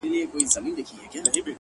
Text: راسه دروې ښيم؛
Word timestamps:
راسه 0.33 0.59
دروې 0.59 0.83
ښيم؛ 1.33 1.47